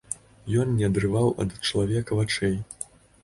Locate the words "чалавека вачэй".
1.67-2.57